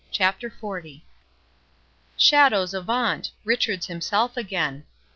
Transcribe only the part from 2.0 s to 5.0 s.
Shadows avaunt!—Richard's himself again.